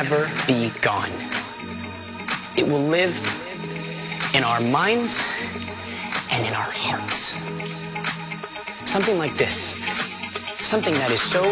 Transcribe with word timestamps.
will 0.00 0.18
never 0.18 0.46
be 0.46 0.70
gone. 0.80 1.10
It 2.56 2.66
will 2.66 2.80
live 2.80 3.16
in 4.34 4.44
our 4.44 4.60
minds 4.60 5.26
and 6.30 6.46
in 6.46 6.54
our 6.54 6.70
hearts. 6.70 7.34
Something 8.90 9.18
like 9.18 9.34
this. 9.34 9.54
Something 10.66 10.94
that 10.94 11.10
is 11.10 11.20
so, 11.20 11.42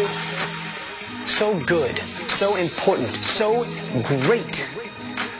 so 1.25 1.59
good, 1.65 1.97
so 2.29 2.55
important, 2.55 3.09
so 3.09 3.65
great, 4.03 4.67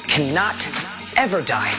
cannot 0.08 0.68
ever 1.18 1.42
die. 1.42 1.72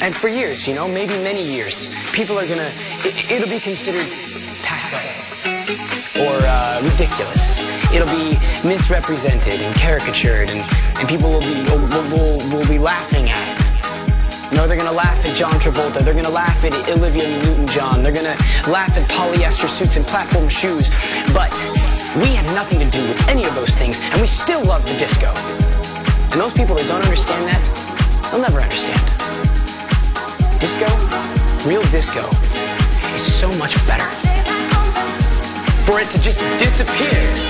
And 0.00 0.14
for 0.14 0.28
years, 0.28 0.66
you 0.66 0.74
know, 0.74 0.88
maybe 0.88 1.12
many 1.24 1.42
years, 1.42 1.92
people 2.12 2.38
are 2.38 2.46
gonna, 2.46 2.70
it, 3.04 3.30
it'll 3.30 3.50
be 3.50 3.60
considered 3.60 4.06
passe 4.64 5.46
or 6.18 6.32
uh, 6.44 6.80
ridiculous. 6.82 7.59
It'll 7.92 8.06
be 8.06 8.38
misrepresented 8.66 9.60
and 9.60 9.74
caricatured, 9.74 10.50
and, 10.50 10.60
and 10.98 11.08
people 11.08 11.30
will 11.30 11.40
be, 11.40 11.54
will, 11.64 11.80
will, 12.10 12.38
will 12.50 12.68
be 12.68 12.78
laughing 12.78 13.28
at 13.28 13.58
it. 13.58 14.54
Know, 14.54 14.66
they're 14.66 14.76
gonna 14.76 14.92
laugh 14.92 15.24
at 15.24 15.36
John 15.36 15.52
Travolta, 15.54 16.04
they're 16.04 16.14
gonna 16.14 16.28
laugh 16.28 16.64
at 16.64 16.74
Olivia 16.90 17.26
Newton-John, 17.44 18.02
they're 18.02 18.12
gonna 18.12 18.36
laugh 18.68 18.96
at 18.96 19.08
polyester 19.08 19.68
suits 19.68 19.96
and 19.96 20.04
platform 20.06 20.48
shoes, 20.48 20.90
but 21.32 21.52
we 22.16 22.34
had 22.34 22.44
nothing 22.54 22.80
to 22.80 22.90
do 22.90 23.00
with 23.08 23.28
any 23.28 23.44
of 23.44 23.54
those 23.54 23.74
things, 23.74 24.00
and 24.00 24.20
we 24.20 24.26
still 24.26 24.62
love 24.64 24.84
the 24.86 24.96
disco. 24.96 25.32
And 26.32 26.40
those 26.40 26.52
people 26.52 26.74
that 26.76 26.86
don't 26.88 27.02
understand 27.02 27.46
that, 27.46 27.62
they'll 28.30 28.42
never 28.42 28.60
understand. 28.60 29.02
Disco, 30.60 30.86
real 31.66 31.82
disco, 31.90 32.26
is 33.14 33.22
so 33.22 33.48
much 33.56 33.74
better. 33.86 34.06
For 35.86 36.00
it 36.00 36.10
to 36.10 36.20
just 36.20 36.40
disappear. 36.58 37.49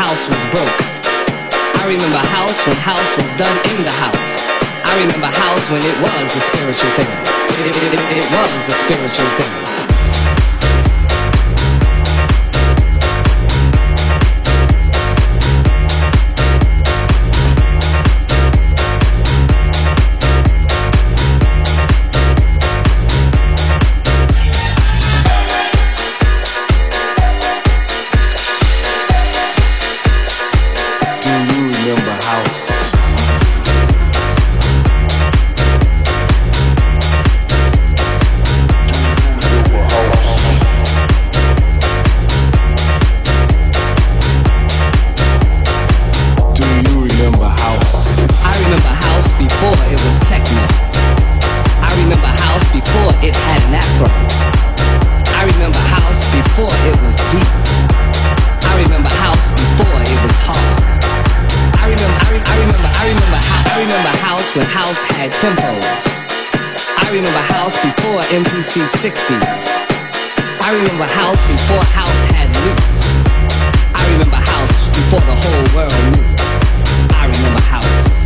House 0.00 0.24
was 0.32 0.42
broke. 0.48 0.80
I 1.76 1.84
remember 1.84 2.24
house 2.32 2.56
when 2.64 2.76
house 2.80 3.10
was 3.20 3.28
done 3.36 3.58
in 3.68 3.84
the 3.84 3.92
house. 4.00 4.48
I 4.88 4.96
remember 5.04 5.28
house 5.28 5.64
when 5.68 5.82
it 5.84 5.96
was 6.00 6.24
a 6.24 6.40
spiritual 6.40 6.88
thing. 6.96 7.10
It, 7.60 7.68
it, 7.68 7.76
it, 7.76 8.00
it 8.16 8.26
was 8.32 8.60
a 8.64 8.76
spiritual 8.80 9.30
thing. 9.36 9.89
MPC 68.30 68.86
60s. 68.86 69.66
I 70.62 70.72
remember 70.78 71.02
house 71.02 71.44
before 71.50 71.82
house 71.90 72.22
had 72.30 72.46
loops. 72.64 73.02
I 73.92 74.06
remember 74.12 74.36
house 74.36 74.88
before 74.94 75.18
the 75.18 75.34
whole 75.34 75.74
world 75.74 75.92
knew. 76.14 76.22
I 77.16 77.26
remember 77.26 77.60
house. 77.60 78.19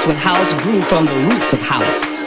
house 0.00 0.06
when 0.06 0.16
house 0.16 0.54
grew 0.62 0.80
from 0.82 1.04
the 1.04 1.14
roots 1.28 1.52
of 1.52 1.60
house. 1.60 2.22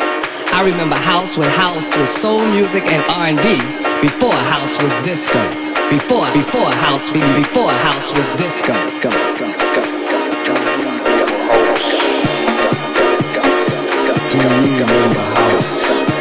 I 0.54 0.64
remember 0.64 0.96
house 0.96 1.38
when 1.38 1.50
house 1.50 1.96
was 1.98 2.10
soul 2.10 2.46
music 2.46 2.84
and 2.86 3.04
R&B 3.10 3.58
before 4.02 4.34
house 4.34 4.78
was 4.82 4.94
disco. 5.04 5.42
Before 5.90 6.32
before 6.34 6.70
house 6.70 7.10
before 7.12 7.72
house 7.72 8.12
was 8.14 8.30
disco. 8.38 8.74
Go 9.02 9.10
go 9.10 9.38
go 9.40 9.50
go 9.74 9.84
go 10.46 10.56
go 10.56 10.96
go. 14.06 14.30
Do 14.30 14.38
you 14.38 14.84
remember 14.86 15.20
house? 15.20 16.13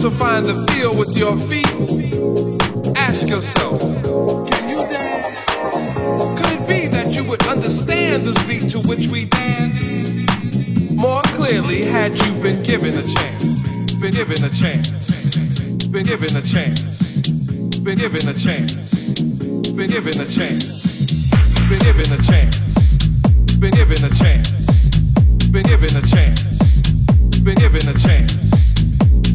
to 0.00 0.10
find 0.10 0.46
the 0.46 0.54
feel 0.72 0.96
with 0.96 1.14
your 1.14 1.36
feet, 1.36 1.68
ask 2.96 3.28
yourself, 3.28 3.78
can 4.48 4.66
you 4.70 4.76
dance? 4.88 5.44
Could 6.40 6.52
it 6.56 6.66
be 6.66 6.86
that 6.88 7.12
you 7.14 7.22
would 7.24 7.42
understand 7.46 8.22
the 8.22 8.32
beat 8.48 8.70
to 8.70 8.80
which 8.88 9.08
we 9.08 9.26
dance 9.26 9.90
more 10.92 11.20
clearly 11.36 11.82
had 11.82 12.16
you 12.16 12.32
been 12.40 12.62
given 12.62 12.96
a 12.96 13.02
chance? 13.02 13.94
Been 13.96 14.12
given 14.12 14.42
a 14.42 14.48
chance. 14.48 14.90
Been 15.88 16.06
given 16.06 16.34
a 16.34 16.40
chance. 16.40 16.80
Been 17.80 17.98
given 17.98 18.26
a 18.26 18.32
chance. 18.32 18.72
Been 19.76 19.90
given 19.90 20.16
a 20.16 20.24
chance. 20.24 20.64
Been 21.68 21.78
given 21.80 22.08
a 22.08 22.18
chance. 22.24 22.56
Been 23.60 23.72
given 23.74 24.00
a 24.00 24.10
chance. 24.16 24.50
Been 25.52 25.64
given 25.64 25.92
a 25.92 26.02
chance. 26.08 26.40
Been 27.42 27.56
given 27.56 27.88
a 27.88 27.98
chance 27.98 28.49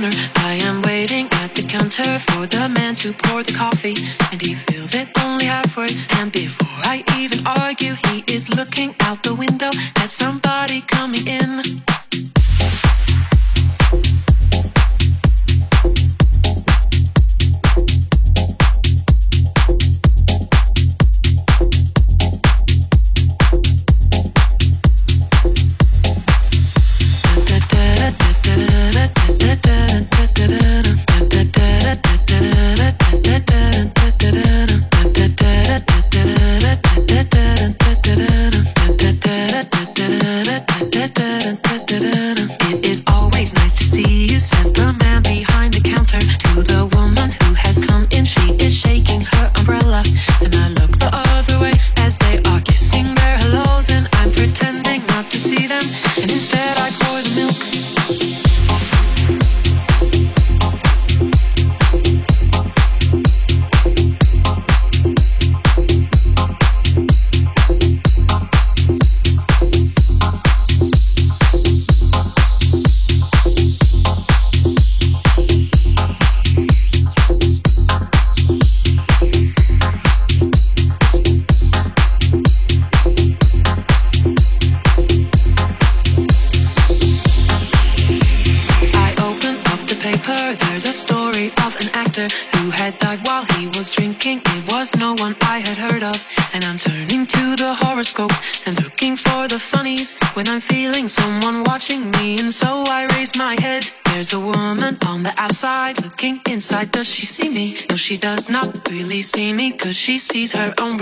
corner. 0.00 0.39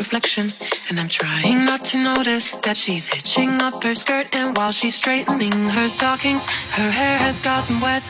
reflection, 0.09 0.51
and 0.89 0.99
I'm 0.99 1.09
trying 1.09 1.67
not 1.67 1.85
to 1.93 1.99
notice 1.99 2.47
that 2.65 2.79
she's 2.79 3.09
hitching 3.09 3.61
up 3.61 3.85
her 3.85 3.95
skirt. 3.95 4.27
And 4.33 4.57
while 4.57 4.73
she's 4.73 4.95
straightening 4.95 5.53
her 5.53 5.87
stockings, 5.87 6.47
her 6.47 6.91
hair 6.91 7.19
has 7.19 7.43
gotten 7.43 7.79
wet. 7.81 8.03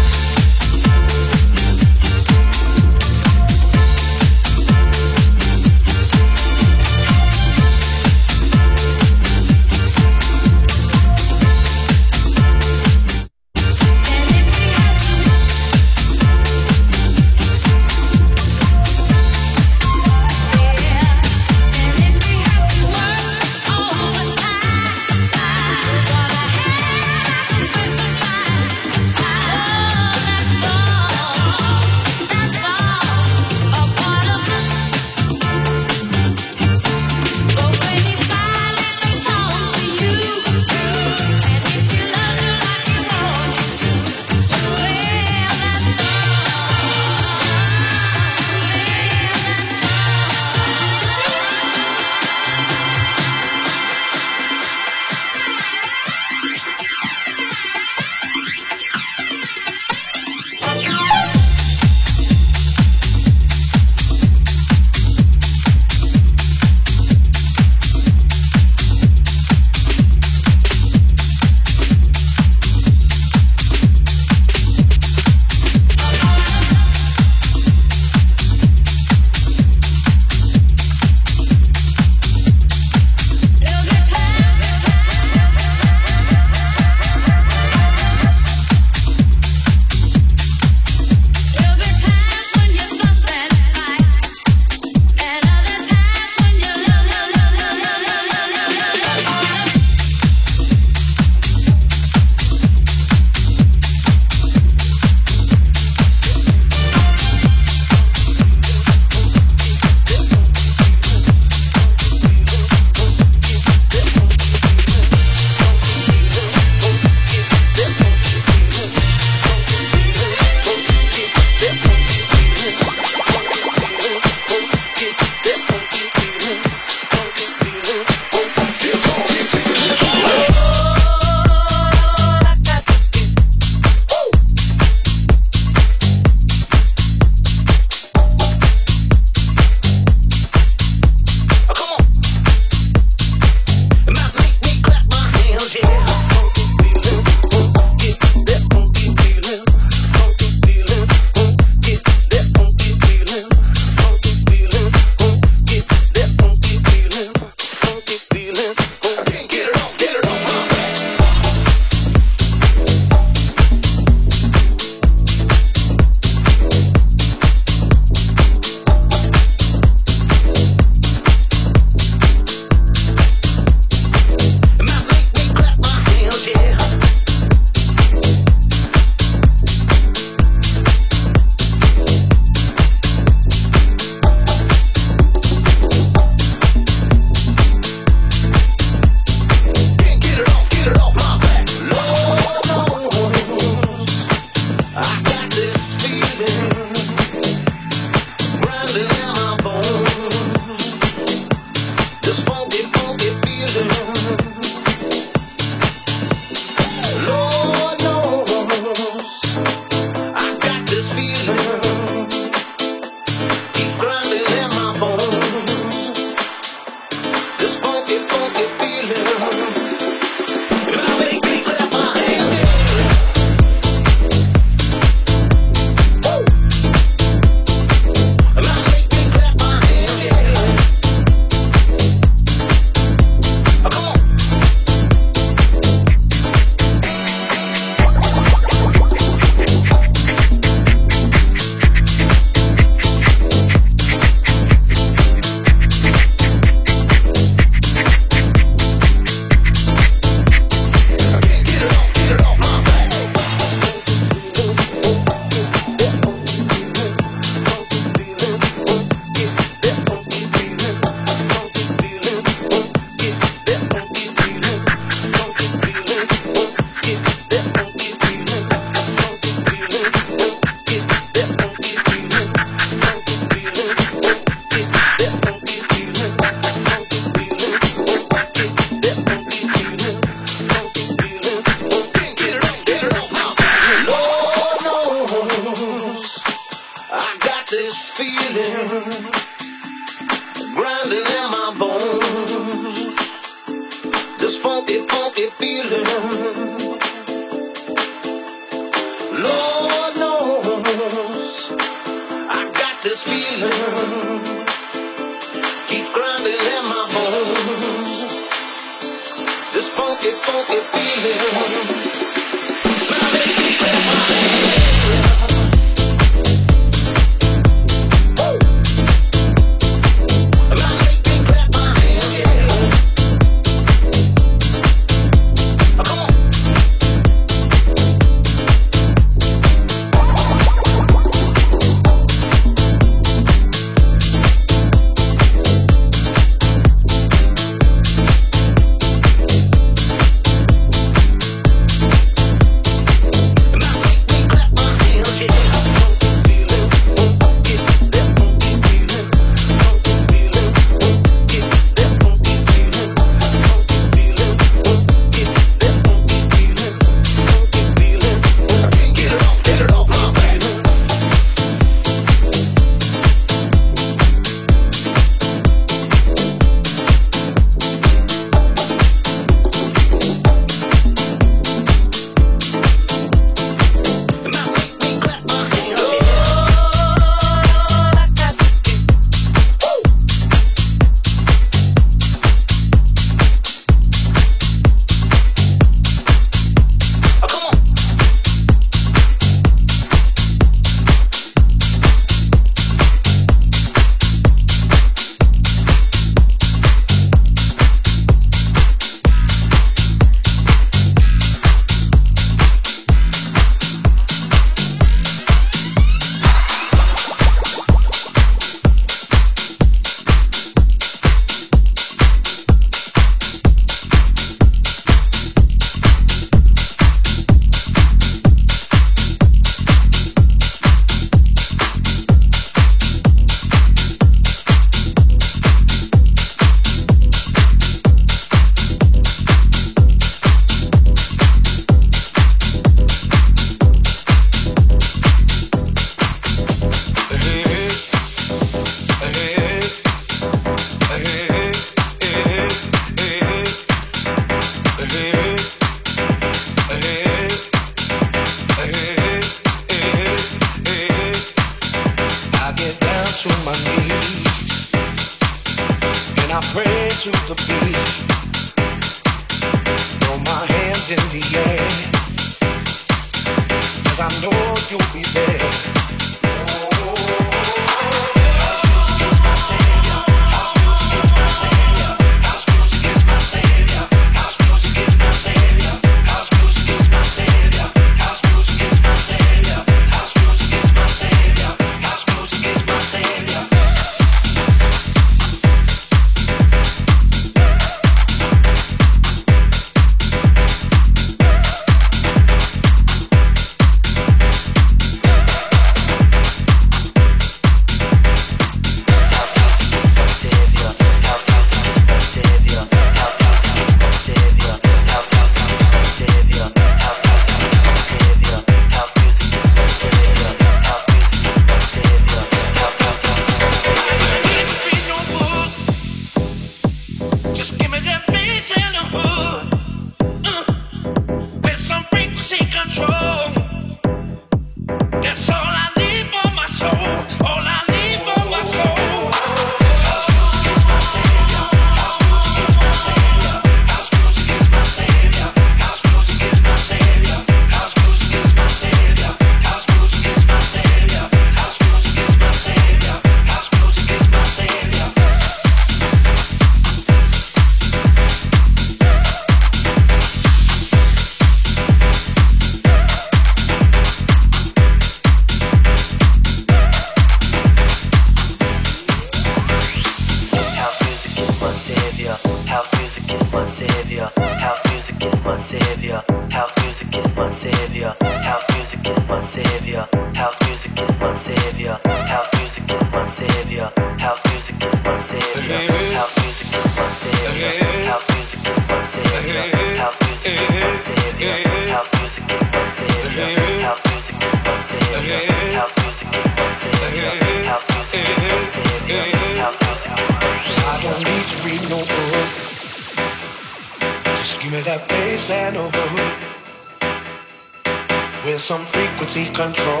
with 598.44 598.60
some 598.60 598.84
frequency 598.84 599.46
control. 599.46 600.00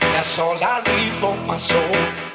That's 0.00 0.38
all 0.38 0.56
I 0.60 0.82
need 0.86 1.12
for 1.12 1.36
my 1.46 1.56
soul. 1.56 2.27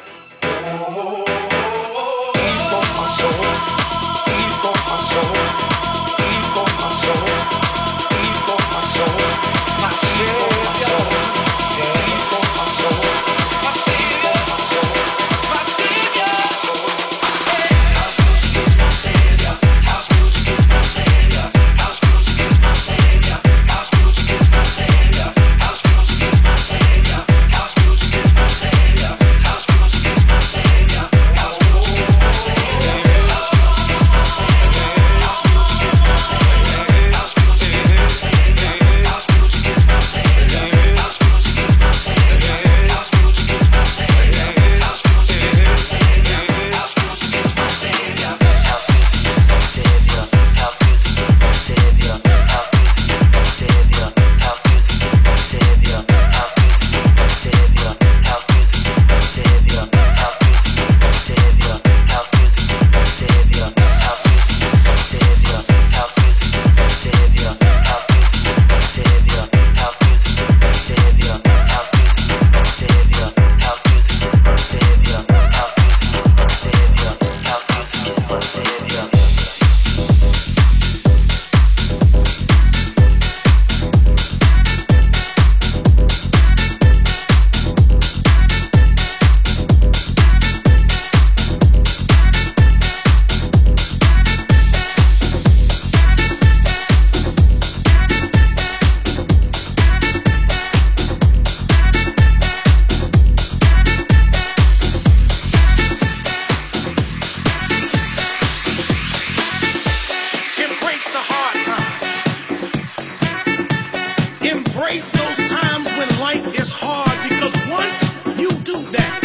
face 114.94 115.12
those 115.12 115.50
times 115.50 115.88
when 115.98 116.10
life 116.22 116.46
is 116.54 116.70
hard 116.72 117.18
because 117.26 117.56
once 117.66 117.98
you 118.38 118.50
do 118.62 118.78
that, 118.94 119.22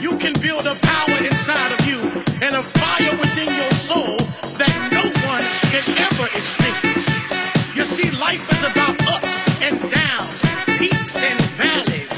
you 0.00 0.16
can 0.18 0.32
build 0.38 0.64
a 0.66 0.76
power 0.78 1.16
inside 1.26 1.72
of 1.74 1.80
you 1.90 1.98
and 2.38 2.54
a 2.54 2.62
fire 2.62 3.14
within 3.18 3.50
your 3.50 3.72
soul 3.74 4.14
that 4.62 4.74
no 4.94 5.02
one 5.26 5.44
can 5.74 5.82
ever 6.06 6.26
extinguish. 6.38 7.06
You 7.74 7.84
see, 7.84 8.14
life 8.22 8.46
is 8.54 8.62
about 8.62 8.94
ups 9.10 9.34
and 9.66 9.74
downs, 9.90 10.38
peaks 10.78 11.18
and 11.18 11.38
valleys. 11.58 12.14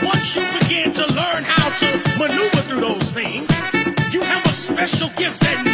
Once 0.00 0.36
you 0.36 0.44
begin 0.60 0.96
to 0.96 1.04
learn 1.20 1.42
how 1.44 1.68
to 1.84 1.88
maneuver 2.16 2.62
through 2.64 2.80
those 2.80 3.12
things, 3.12 3.44
you 4.08 4.22
have 4.22 4.42
a 4.46 4.54
special 4.56 5.10
gift 5.20 5.36
that 5.44 5.65